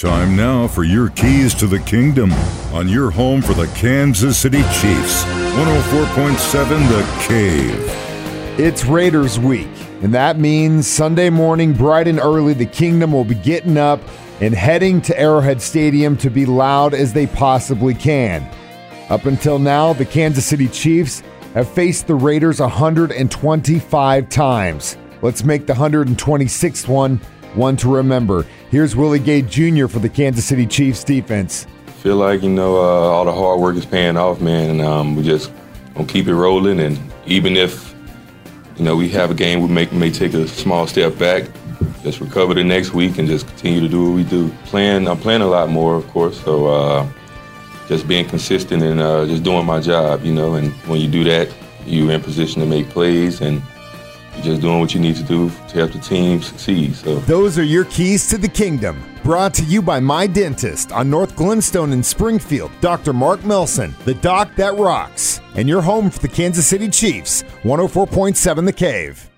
Time 0.00 0.34
now 0.34 0.66
for 0.66 0.82
your 0.82 1.10
keys 1.10 1.52
to 1.56 1.66
the 1.66 1.78
kingdom 1.80 2.32
on 2.72 2.88
your 2.88 3.10
home 3.10 3.42
for 3.42 3.52
the 3.52 3.66
Kansas 3.76 4.38
City 4.38 4.62
Chiefs. 4.62 5.24
104.7 5.24 6.88
The 6.88 7.26
Cave. 7.28 8.58
It's 8.58 8.86
Raiders 8.86 9.38
week, 9.38 9.68
and 10.00 10.14
that 10.14 10.38
means 10.38 10.86
Sunday 10.86 11.28
morning, 11.28 11.74
bright 11.74 12.08
and 12.08 12.18
early, 12.18 12.54
the 12.54 12.64
kingdom 12.64 13.12
will 13.12 13.26
be 13.26 13.34
getting 13.34 13.76
up 13.76 14.00
and 14.40 14.54
heading 14.54 15.02
to 15.02 15.20
Arrowhead 15.20 15.60
Stadium 15.60 16.16
to 16.16 16.30
be 16.30 16.46
loud 16.46 16.94
as 16.94 17.12
they 17.12 17.26
possibly 17.26 17.92
can. 17.92 18.50
Up 19.10 19.26
until 19.26 19.58
now, 19.58 19.92
the 19.92 20.06
Kansas 20.06 20.46
City 20.46 20.68
Chiefs 20.68 21.22
have 21.52 21.68
faced 21.68 22.06
the 22.06 22.14
Raiders 22.14 22.58
125 22.58 24.28
times. 24.30 24.96
Let's 25.20 25.44
make 25.44 25.66
the 25.66 25.74
126th 25.74 26.88
one 26.88 27.20
one 27.54 27.76
to 27.78 27.92
remember. 27.92 28.46
Here's 28.70 28.94
Willie 28.94 29.18
Gay 29.18 29.42
Jr. 29.42 29.88
for 29.88 29.98
the 29.98 30.08
Kansas 30.08 30.44
City 30.44 30.64
Chiefs 30.64 31.02
defense. 31.02 31.66
Feel 32.02 32.14
like, 32.14 32.40
you 32.40 32.48
know, 32.48 32.76
uh, 32.76 33.10
all 33.10 33.24
the 33.24 33.32
hard 33.32 33.58
work 33.58 33.74
is 33.74 33.84
paying 33.84 34.16
off, 34.16 34.40
man, 34.40 34.70
and 34.70 34.80
um, 34.80 35.16
we 35.16 35.24
just 35.24 35.50
gonna 35.94 36.06
keep 36.06 36.28
it 36.28 36.36
rolling. 36.36 36.78
And 36.78 36.96
even 37.26 37.56
if, 37.56 37.92
you 38.76 38.84
know, 38.84 38.94
we 38.94 39.08
have 39.08 39.32
a 39.32 39.34
game, 39.34 39.60
we 39.60 39.66
make, 39.66 39.92
may 39.92 40.08
take 40.08 40.34
a 40.34 40.46
small 40.46 40.86
step 40.86 41.18
back, 41.18 41.48
just 42.04 42.20
recover 42.20 42.54
the 42.54 42.62
next 42.62 42.94
week 42.94 43.18
and 43.18 43.26
just 43.26 43.48
continue 43.48 43.80
to 43.80 43.88
do 43.88 44.06
what 44.06 44.14
we 44.14 44.22
do. 44.22 44.50
Playing, 44.66 45.08
I'm 45.08 45.18
playing 45.18 45.42
a 45.42 45.48
lot 45.48 45.68
more, 45.68 45.96
of 45.96 46.06
course, 46.06 46.40
so 46.40 46.66
uh, 46.68 47.08
just 47.88 48.06
being 48.06 48.24
consistent 48.24 48.84
and 48.84 49.00
uh, 49.00 49.26
just 49.26 49.42
doing 49.42 49.66
my 49.66 49.80
job, 49.80 50.24
you 50.24 50.32
know, 50.32 50.54
and 50.54 50.70
when 50.86 51.00
you 51.00 51.08
do 51.08 51.24
that, 51.24 51.52
you're 51.86 52.12
in 52.12 52.22
position 52.22 52.60
to 52.60 52.68
make 52.68 52.88
plays 52.88 53.40
and 53.40 53.60
just 54.42 54.60
doing 54.60 54.80
what 54.80 54.94
you 54.94 55.00
need 55.00 55.16
to 55.16 55.22
do 55.22 55.48
to 55.68 55.74
help 55.74 55.92
the 55.92 55.98
team 55.98 56.42
succeed. 56.42 56.94
So 56.94 57.16
Those 57.20 57.58
are 57.58 57.64
your 57.64 57.84
keys 57.86 58.28
to 58.28 58.38
the 58.38 58.48
kingdom. 58.48 59.02
Brought 59.22 59.54
to 59.54 59.64
you 59.64 59.82
by 59.82 60.00
My 60.00 60.26
Dentist 60.26 60.92
on 60.92 61.10
North 61.10 61.36
Glenstone 61.36 61.92
in 61.92 62.02
Springfield. 62.02 62.70
Dr. 62.80 63.12
Mark 63.12 63.44
Melson, 63.44 63.94
the 64.04 64.14
doc 64.14 64.54
that 64.56 64.76
rocks. 64.76 65.40
And 65.56 65.68
your 65.68 65.82
home 65.82 66.10
for 66.10 66.20
the 66.20 66.28
Kansas 66.28 66.66
City 66.66 66.88
Chiefs, 66.88 67.42
104.7 67.62 68.64
The 68.64 68.72
Cave. 68.72 69.30